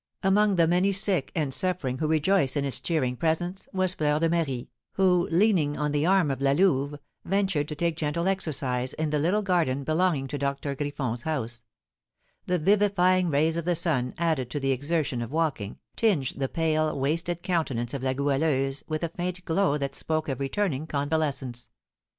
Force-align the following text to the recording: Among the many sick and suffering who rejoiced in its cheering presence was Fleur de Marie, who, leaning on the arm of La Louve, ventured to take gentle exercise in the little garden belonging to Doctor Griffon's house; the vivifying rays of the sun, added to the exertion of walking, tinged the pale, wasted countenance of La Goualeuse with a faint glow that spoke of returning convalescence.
Among 0.23 0.55
the 0.55 0.65
many 0.65 0.91
sick 0.93 1.31
and 1.35 1.53
suffering 1.53 1.99
who 1.99 2.07
rejoiced 2.07 2.57
in 2.57 2.65
its 2.65 2.79
cheering 2.79 3.15
presence 3.15 3.67
was 3.71 3.93
Fleur 3.93 4.17
de 4.17 4.29
Marie, 4.29 4.71
who, 4.93 5.27
leaning 5.29 5.77
on 5.77 5.91
the 5.91 6.07
arm 6.07 6.31
of 6.31 6.41
La 6.41 6.53
Louve, 6.53 6.95
ventured 7.23 7.67
to 7.67 7.75
take 7.75 7.97
gentle 7.97 8.27
exercise 8.27 8.93
in 8.93 9.11
the 9.11 9.19
little 9.19 9.43
garden 9.43 9.83
belonging 9.83 10.25
to 10.29 10.39
Doctor 10.39 10.73
Griffon's 10.73 11.21
house; 11.21 11.63
the 12.47 12.57
vivifying 12.57 13.29
rays 13.29 13.57
of 13.57 13.65
the 13.65 13.75
sun, 13.75 14.15
added 14.17 14.49
to 14.49 14.59
the 14.59 14.71
exertion 14.71 15.21
of 15.21 15.31
walking, 15.31 15.77
tinged 15.95 16.33
the 16.37 16.49
pale, 16.49 16.97
wasted 16.99 17.43
countenance 17.43 17.93
of 17.93 18.01
La 18.01 18.13
Goualeuse 18.13 18.83
with 18.87 19.03
a 19.03 19.09
faint 19.09 19.45
glow 19.45 19.77
that 19.77 19.93
spoke 19.93 20.27
of 20.27 20.39
returning 20.39 20.87
convalescence. 20.87 21.69